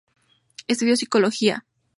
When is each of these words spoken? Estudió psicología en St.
Estudió 0.67 0.95
psicología 0.97 1.51
en 1.53 1.57
St. 1.59 1.65